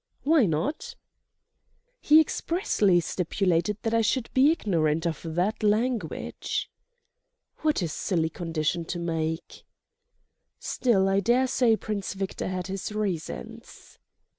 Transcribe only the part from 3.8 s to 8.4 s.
that I should be ignorant of that language." "What a silly